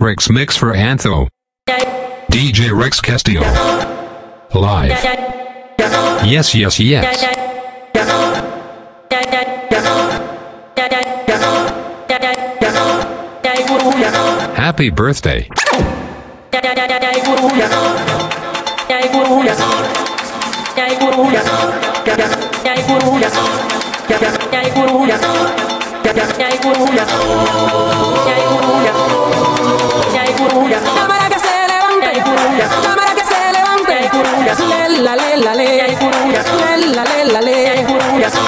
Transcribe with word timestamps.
Rex 0.00 0.30
Mix 0.30 0.56
for 0.56 0.72
Antho. 0.72 1.28
DJ 2.32 2.74
Rex 2.74 3.02
Castillo. 3.02 3.42
Live. 4.54 4.92
Yes, 6.24 6.54
yes, 6.54 6.80
yes. 6.80 7.22
Happy 14.56 14.88
birthday. 14.88 15.46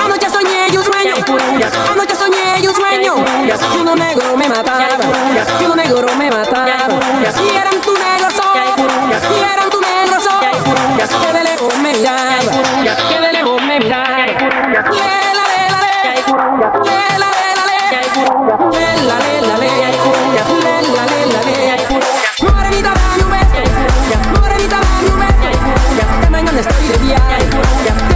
Anoche 0.05 0.28
soñé 0.30 0.77
un 0.77 0.84
sueño. 0.84 1.15
Anoche 1.92 2.16
soñé 2.16 2.69
un 2.69 2.75
sueño. 2.75 3.15
Y 3.45 3.84
negro 3.95 4.37
me 4.37 4.48
mataba. 4.48 4.88
Y 5.61 5.65
negro 5.77 6.09
me 6.16 6.30
mataba. 6.30 6.66
Y 6.66 7.56
eran 7.56 7.80
tu 7.80 7.92
negro. 7.92 8.28
Y 9.30 9.42
eran 9.42 9.70
tu 9.70 9.80
negro. 9.80 10.19
Que 11.20 11.33
de 11.33 11.42
lejos 11.45 11.75
me 11.80 11.92
miraba. 11.92 12.39
Que 13.09 13.20
de 13.20 13.33
lejos 13.33 13.62
me 13.62 13.78
miraba. 13.78 14.16
Ya 25.96 26.30
mañana 26.30 26.60
estoy 26.60 26.88
de 26.88 26.98
viaje. 26.98 27.46
Ya 27.84 28.12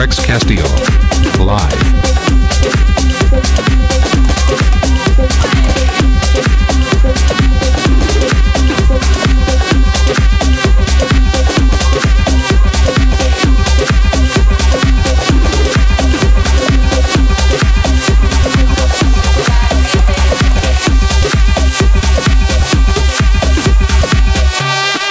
Rex 0.00 0.18
Castillo. 0.24 0.64
Live. 1.44 1.74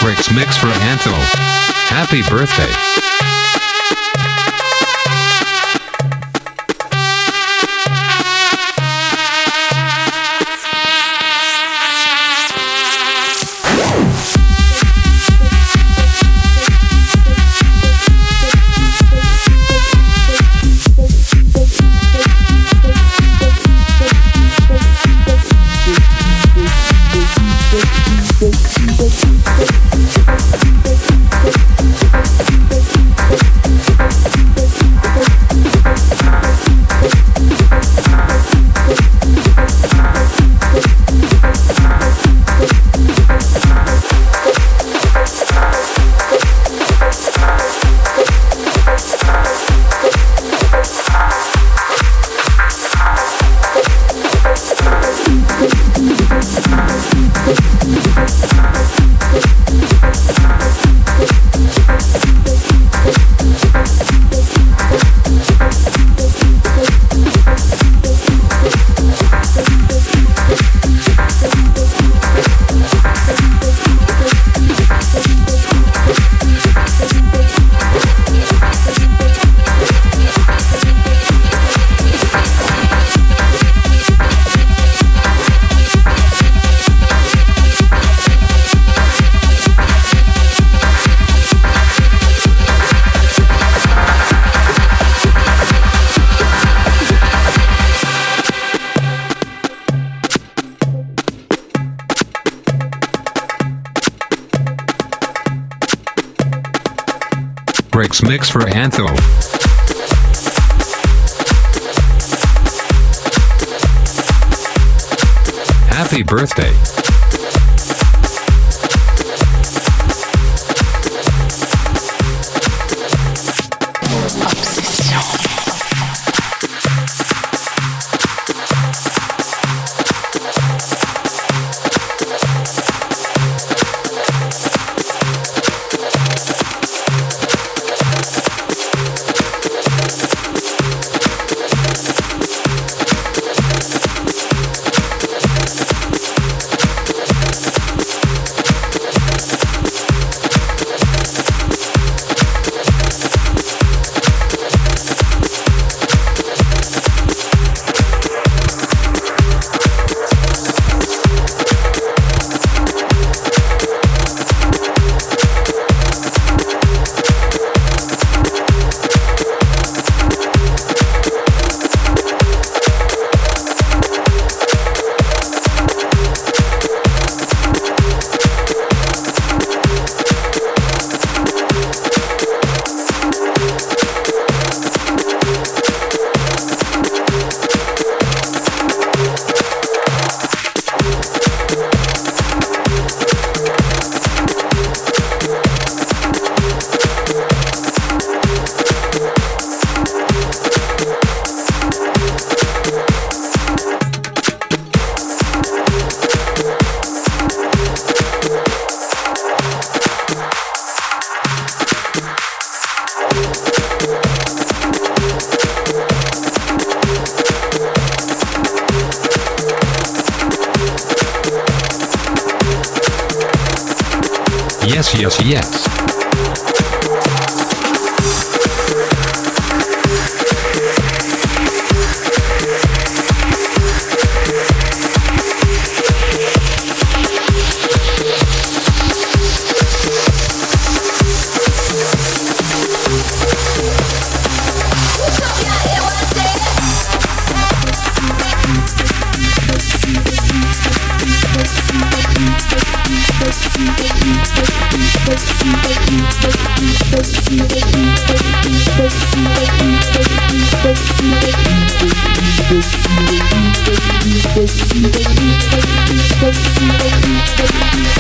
Rex 0.04 0.32
Mix 0.32 0.58
for 0.58 0.66
Antho. 0.66 1.14
Happy 1.92 2.24
birthday. 2.24 3.19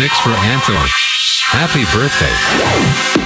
Mix 0.00 0.18
for 0.20 0.30
Antho. 0.30 0.74
Happy 1.52 1.84
birthday. 1.94 3.19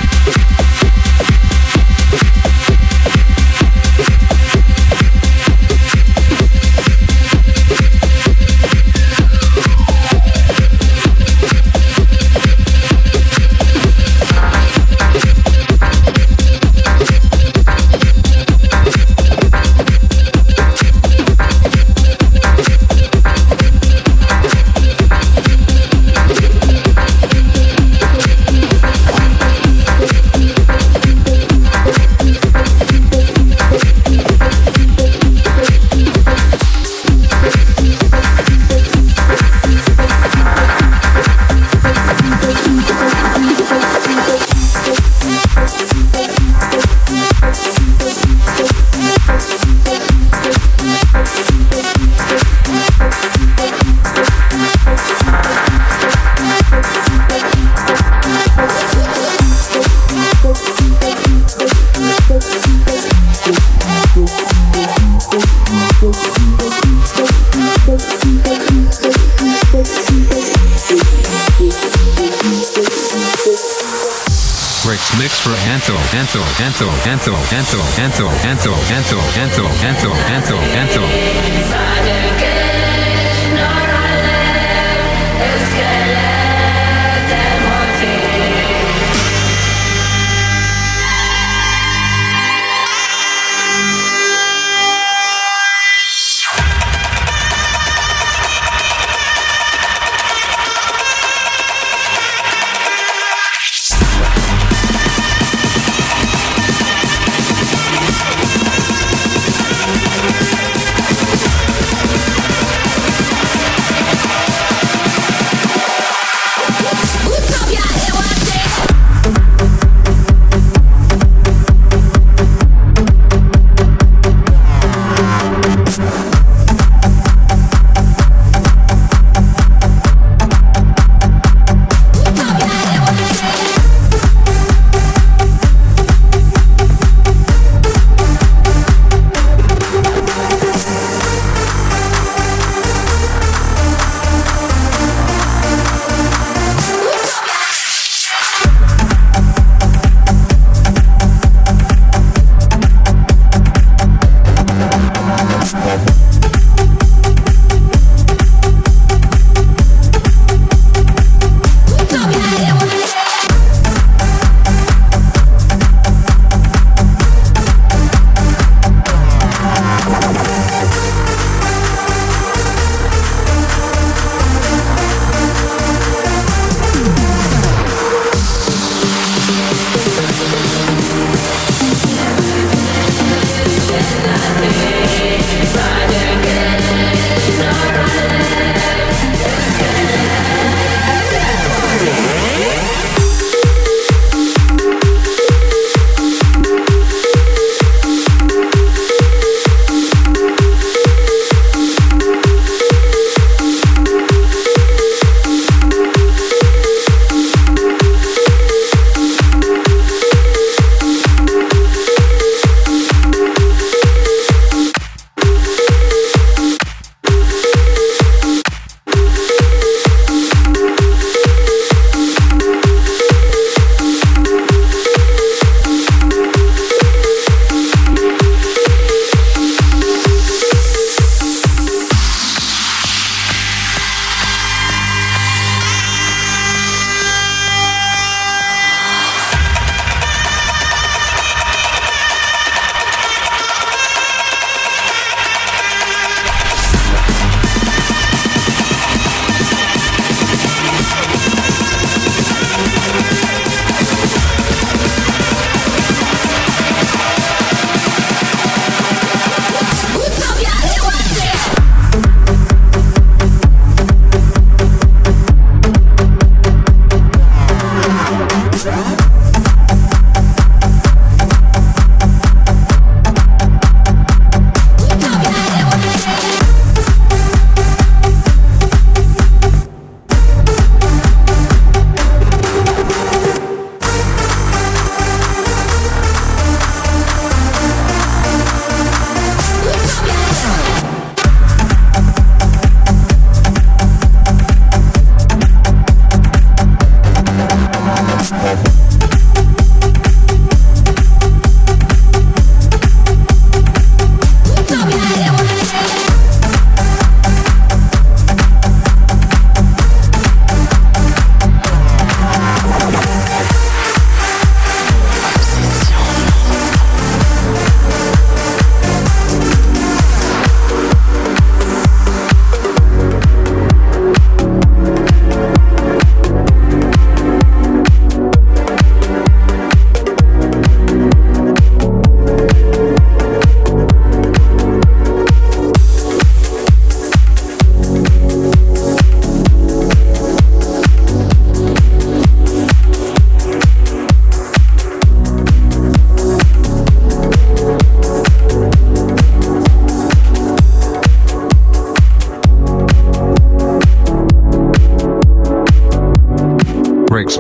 Anthem. 78.14 78.28
Anthem. 78.28 78.73
Anthem. 78.73 79.18
Anthem. 79.42 79.66
Anthem. 79.66 80.24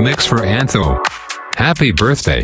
Mix 0.00 0.26
for 0.26 0.38
Antho. 0.38 0.98
Happy 1.56 1.92
birthday. 1.92 2.42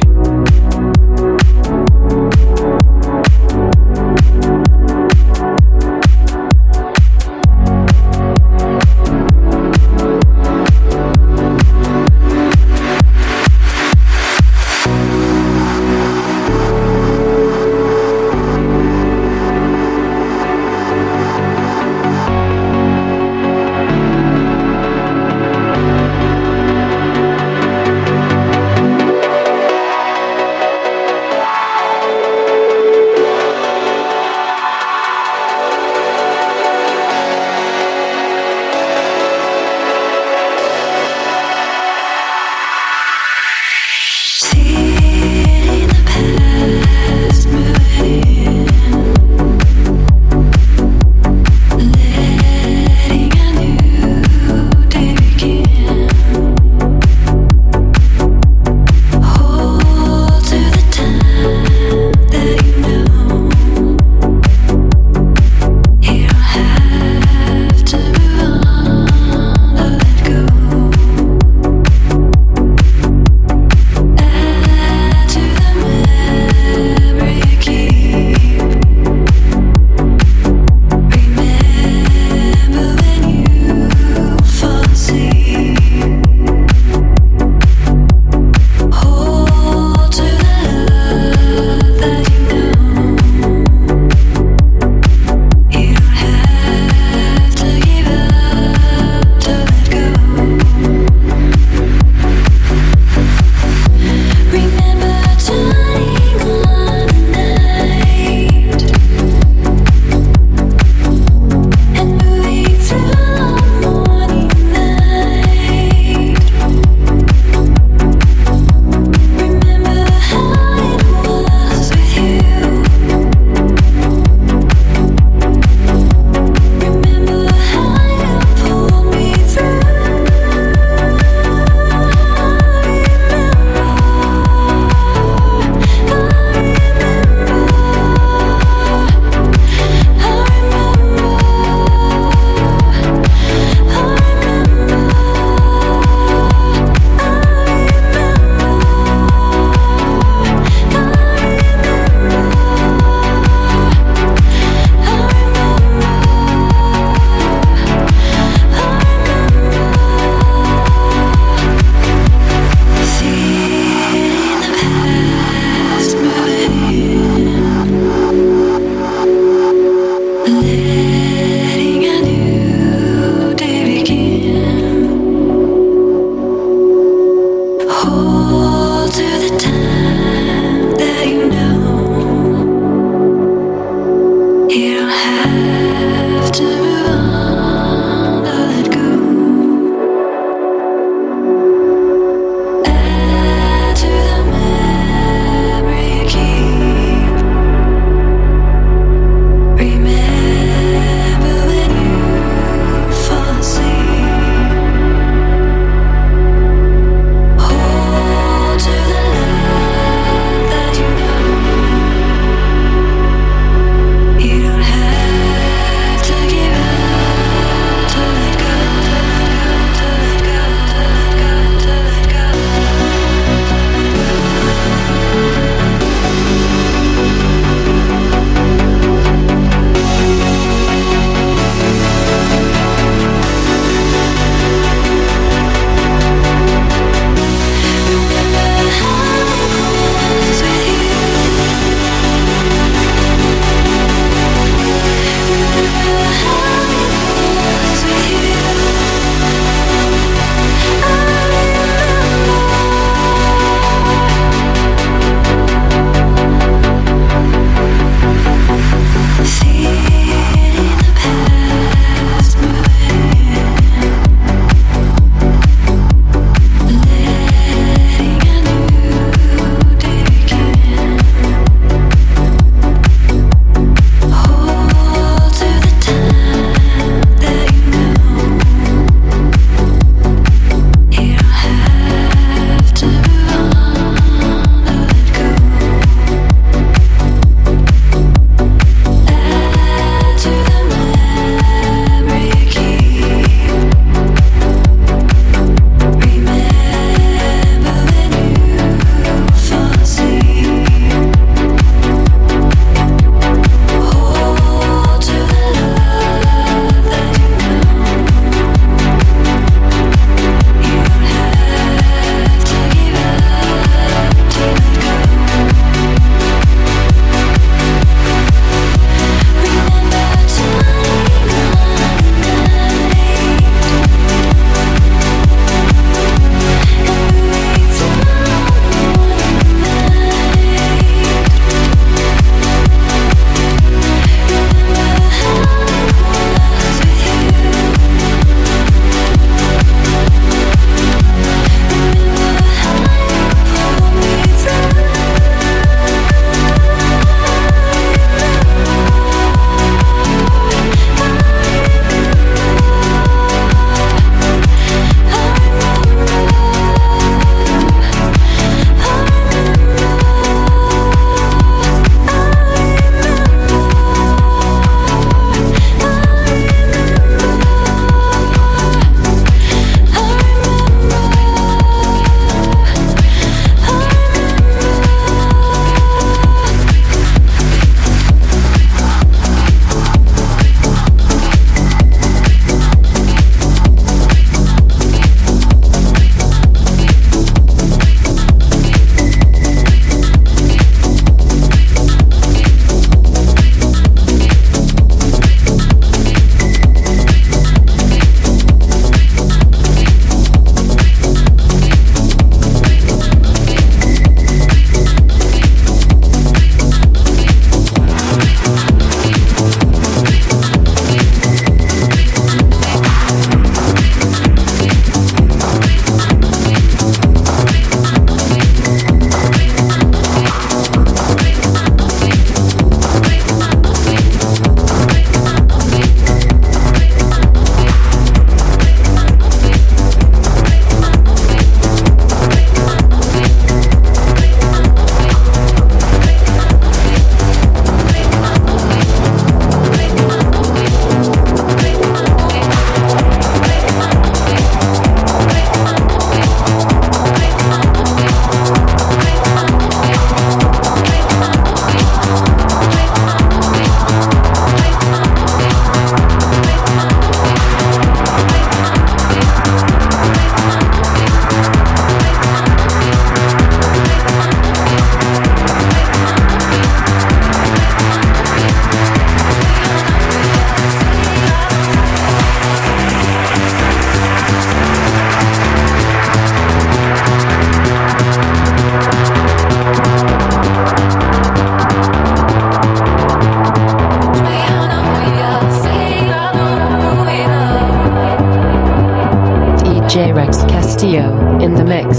Castillo 490.12 491.61
in 491.61 491.75
the 491.75 491.85
mix. 491.85 492.18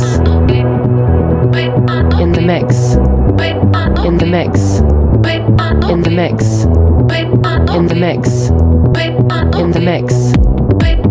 In 2.21 2.32
the 2.32 2.39
mix. 2.41 2.95
In 4.06 4.17
the 4.17 4.25
mix. 4.25 4.75
In 5.89 6.01
the 6.01 6.10
mix. 6.10 6.63
In 7.73 7.88
the 7.88 7.95
mix. 7.95 8.49
In 9.60 9.71
the 9.71 9.82
mix. 9.82 10.32
Rex 10.82 11.11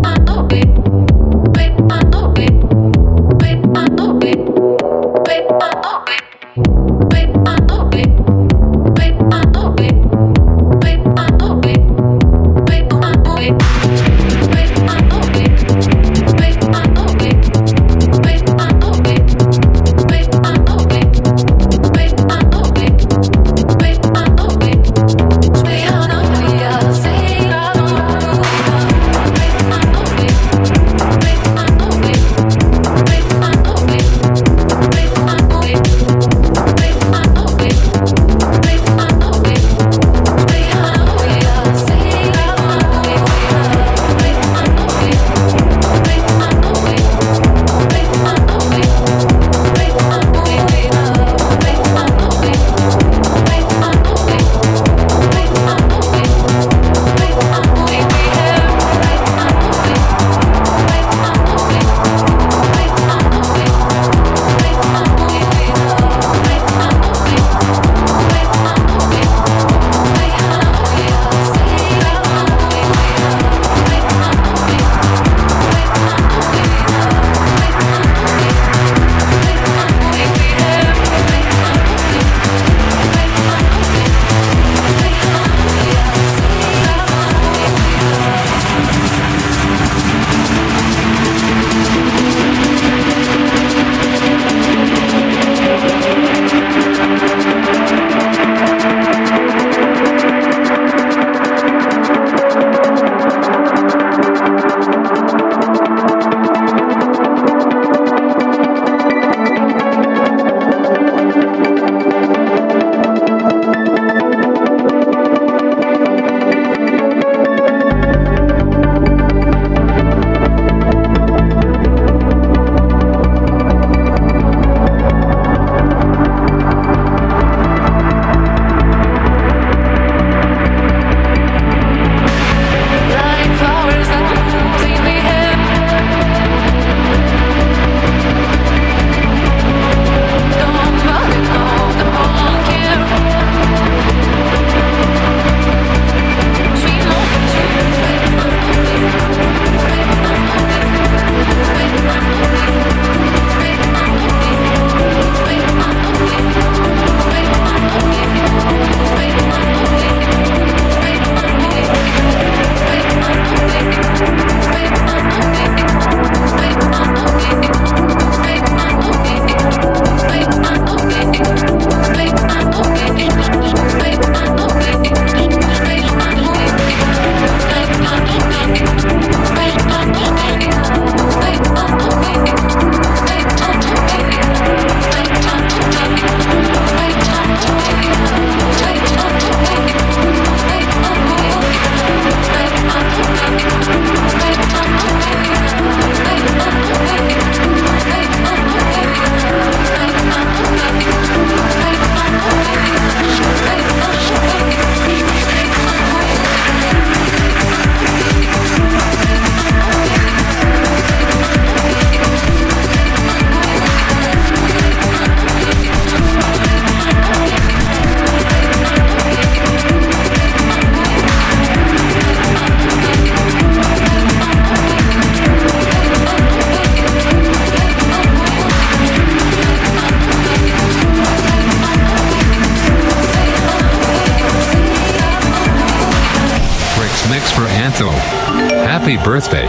birthday. 239.30 239.64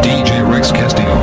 DJ 0.00 0.48
Rex 0.48 0.70
Castillo. 0.70 1.16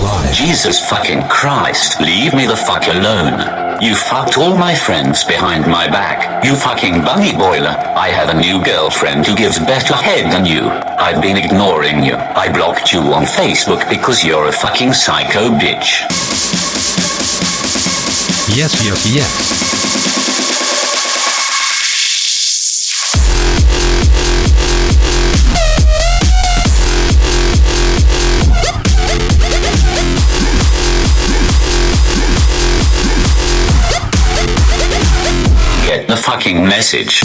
Live. 0.00 0.32
Jesus 0.32 0.88
fucking 0.88 1.22
Christ, 1.24 2.00
leave 2.00 2.34
me 2.34 2.46
the 2.46 2.54
fuck 2.54 2.86
alone. 2.86 3.82
You 3.82 3.96
fucked 3.96 4.38
all 4.38 4.56
my 4.56 4.76
friends 4.76 5.24
behind 5.24 5.66
my 5.66 5.88
back. 5.88 6.44
You 6.44 6.54
fucking 6.54 7.02
bunny 7.02 7.32
boiler. 7.32 7.74
I 7.96 8.10
have 8.10 8.28
a 8.28 8.40
new 8.40 8.62
girlfriend 8.64 9.26
who 9.26 9.34
gives 9.34 9.58
better 9.58 9.94
head 9.94 10.30
than 10.32 10.46
you. 10.46 10.68
I've 10.68 11.20
been 11.20 11.36
ignoring 11.36 12.04
you. 12.04 12.14
I 12.14 12.52
blocked 12.52 12.92
you 12.92 13.00
on 13.00 13.24
Facebook 13.24 13.90
because 13.90 14.22
you're 14.22 14.46
a 14.46 14.52
fucking 14.52 14.92
psycho 14.92 15.50
bitch. 15.50 16.06
Yes, 18.54 18.84
yes, 18.84 19.12
yes. 19.12 19.79
get 35.90 36.06
the 36.06 36.16
fucking 36.16 36.62
message. 36.62 37.20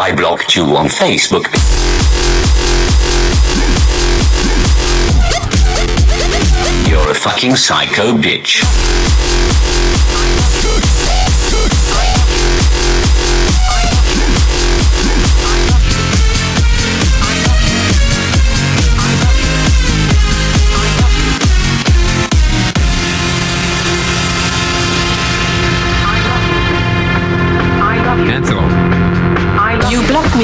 I 0.00 0.14
blocked 0.16 0.56
you 0.56 0.64
on 0.78 0.86
Facebook. 0.86 1.52
You're 6.88 7.10
a 7.10 7.14
fucking 7.14 7.56
psycho 7.56 8.16
bitch. 8.16 8.93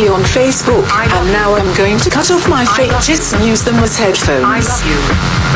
Me 0.00 0.08
on 0.08 0.22
Facebook, 0.22 0.88
and 0.88 1.24
now 1.32 1.54
I'm 1.54 1.68
going 1.76 1.98
to 1.98 2.08
cut 2.10 2.30
off 2.30 2.48
my 2.48 2.64
fake 2.76 2.92
tits 3.04 3.32
and 3.32 3.44
use 3.44 3.62
them 3.62 3.76
as 3.84 3.98
headphones. 3.98 4.80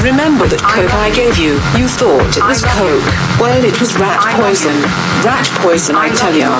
Remember 0.05 0.45
that 0.45 0.61
coke 0.61 0.93
I 0.93 1.09
gave 1.15 1.39
you? 1.41 1.57
You 1.79 1.89
thought 1.89 2.37
it 2.37 2.45
was 2.45 2.61
coke. 2.61 3.09
Well, 3.41 3.63
it 3.65 3.79
was 3.81 3.97
rat 3.97 4.21
poison. 4.37 4.77
Rat 5.25 5.49
poison, 5.63 5.97
I 5.97 6.13
tell 6.13 6.35
ya. 6.35 6.51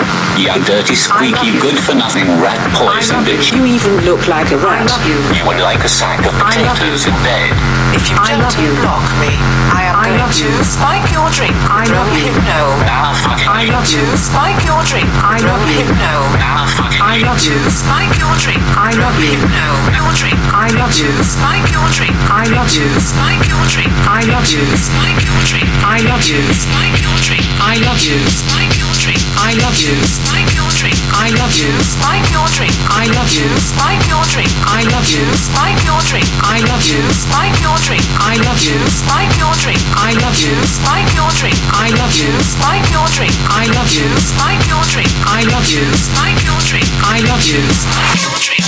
You 0.41 0.55
dirty, 0.65 0.97
squeaky, 0.97 1.59
good 1.61 1.77
for 1.77 1.93
nothing 1.93 2.25
rat 2.41 2.57
poison 2.73 3.21
bitch. 3.27 3.53
You 3.53 3.67
even 3.69 4.01
look 4.09 4.25
like 4.29 4.49
a 4.55 4.59
rat. 4.59 4.89
You 5.05 5.19
would 5.45 5.61
like 5.61 5.85
a 5.85 5.91
sack 5.91 6.25
of 6.25 6.33
potatoes 6.41 7.05
in 7.05 7.17
bed. 7.21 7.53
If 7.93 8.09
you 8.09 8.17
don't 8.17 8.49
block 8.81 9.05
me, 9.21 9.35
I 9.71 9.93
am 9.93 9.94
going 9.94 9.94
to 10.35 10.65
spike 10.65 11.13
your 11.13 11.31
drink 11.31 11.55
Rohypnol. 11.71 12.69
Now 12.83 13.15
fucking 13.23 13.47
I 13.47 13.71
love 13.71 13.87
to 13.87 14.03
spike 14.19 14.65
your 14.67 14.83
drink 14.83 15.07
Rohypnol. 15.23 16.23
Now 16.43 16.67
fucking 16.75 16.95
I 16.99 17.23
love 17.23 17.39
to 17.39 17.55
spike 17.71 18.11
your 18.19 18.35
drink. 18.43 18.59
I 18.75 18.91
love 18.99 19.15
Hypno. 19.15 19.69
Your 19.95 20.11
drink. 20.19 20.35
I 20.51 20.67
love 20.75 20.91
to 20.91 21.07
spike 21.23 21.71
your 21.71 21.87
drink. 21.95 22.11
I 22.27 22.51
love 22.51 22.67
to 22.67 22.83
spike 22.99 23.47
your 23.47 23.63
drink. 23.71 23.93
I 24.11 24.27
love 24.27 24.43
to 24.51 24.59
spike 24.75 25.23
your 25.23 25.39
drink. 25.47 25.69
I 25.87 26.03
love 26.03 26.25
to 26.27 26.39
spike 26.51 26.99
your 26.99 27.19
drink. 27.23 27.47
I 27.63 27.79
love 27.87 28.01
to 28.03 28.19
spike 28.27 28.75
your 28.75 28.91
drink. 28.99 29.23
I 29.39 29.55
love 29.63 29.77
to 29.79 29.93
spike 30.03 30.51
your 30.59 30.71
drink. 30.75 30.99
I 31.15 31.31
love 31.39 31.55
to 31.55 31.71
spike 31.87 32.27
your 32.35 32.49
drink. 32.51 32.75
I 32.91 33.07
love 33.15 33.31
to 33.31 33.47
spike 33.63 34.03
your 34.11 34.25
drink. 34.27 34.51
I 34.67 34.83
love 34.91 35.07
to 35.07 35.23
spike 35.39 35.79
your 35.87 36.01
drink. 36.09 36.27
I 36.43 36.59
love 36.67 36.83
to 36.83 36.99
spike 37.15 37.59
your 37.63 37.79
drink. 37.87 38.05
I 38.19 38.35
love 38.43 38.59
to 38.59 38.75
spike 38.91 39.35
your 39.39 39.55
drink. 39.63 39.81
I 39.95 40.11
love 40.25 40.37
to 40.41 40.67
spike 40.67 41.13
your 41.15 41.29
drink. 41.37 41.57
I 41.69 41.91
love 42.01 42.13
to 42.17 42.29
spike 42.45 42.89
your 42.91 43.07
drink. 43.13 43.35
I 43.53 43.67
love 43.77 43.89
to 43.93 44.05
spike 44.25 44.65
your 44.67 44.83
drink. 44.89 45.13
I 45.27 45.45
love 45.53 45.67
to 45.69 45.83
spike 46.01 46.41
your 46.45 46.61
drink. 46.65 46.89
I 47.05 47.21
love 47.29 47.43
to 47.45 47.61
spike 47.77 48.23
your 48.25 48.37
drink. 48.41 48.65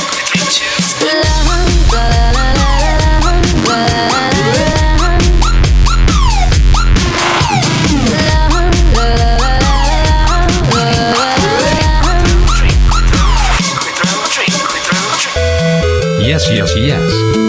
Yes, 16.20 16.51
yes, 16.51 16.76
yes. 16.76 17.45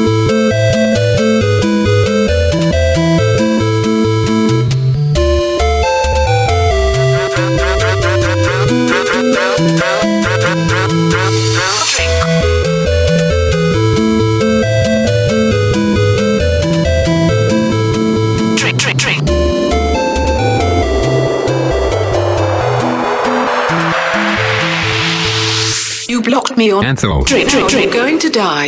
Blocked 26.27 26.57
me 26.57 26.69
on. 26.73 26.83
Antho. 26.83 27.25
Drink, 27.25 27.49
drink, 27.49 27.69
drink. 27.69 27.93
Going 27.93 28.19
to 28.19 28.29
die. 28.29 28.67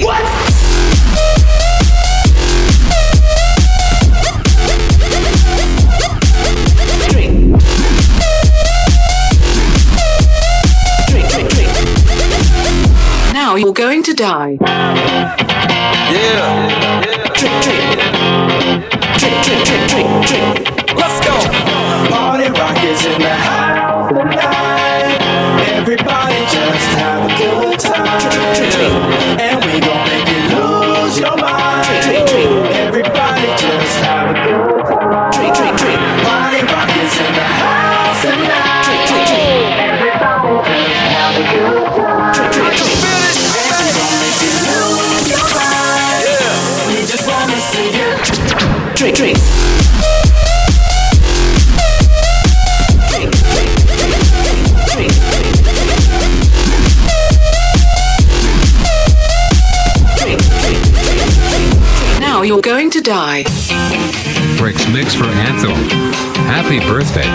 Drink. 7.09 7.59
Drink, 11.09 11.29
drink, 11.29 11.49
drink. 11.49 11.73
Now 13.33 13.55
you're 13.55 13.73
going 13.73 14.03
to 14.03 14.13
die. 14.13 14.57
Yeah. 16.13 17.01
Drink, 17.35 17.55
drink. 17.65 17.83
Drink, 19.19 19.35
drink, 19.43 19.65
drink, 19.67 19.89
drink, 19.89 20.27
drink. 20.27 20.55
Let's 20.95 21.19
go. 21.27 21.35
Party 22.09 22.47
rock 22.51 22.81
is 22.85 23.05
in 23.05 23.21
the 23.21 23.27
house 23.27 23.58
going 63.43 63.55
to. 63.55 64.57
Bricks 64.57 64.87
Mix 64.89 65.13
for 65.13 65.25
Antho. 65.25 65.73
Happy 66.47 66.79
birthday. 66.79 67.25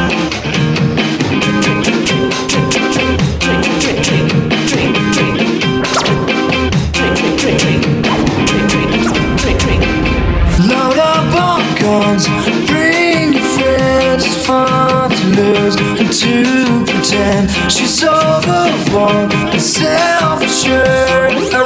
Load 10.68 10.98
up 10.98 11.34
on 11.40 11.62
guns, 11.80 12.26
bring 12.66 13.32
your 13.34 13.42
friends. 13.42 14.24
It's 14.24 14.46
fun 14.46 15.10
to 15.10 15.26
lose 15.40 15.76
and 15.76 16.12
to 16.12 16.84
pretend 16.92 17.50
she's 17.70 18.02
overwhelmed 18.02 19.32
and 19.32 19.60
self-assured. 19.60 21.32
I 21.32 21.58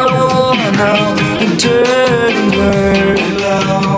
know 0.77 1.09
a 1.41 1.57
dirty 1.57 2.57
word. 2.57 3.19
Hello, 3.19 3.98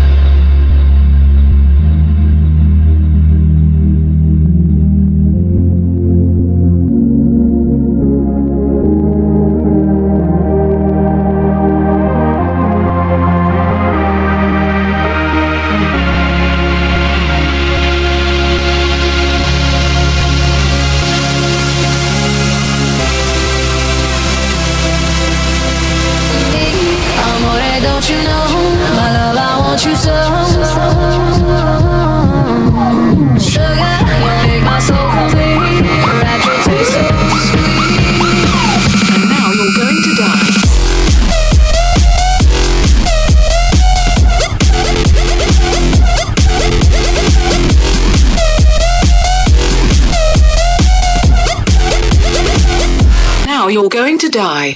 You're 53.81 53.89
going 53.89 54.19
to 54.19 54.29
die. 54.29 54.75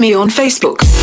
me 0.00 0.14
on 0.14 0.30
Facebook. 0.30 0.99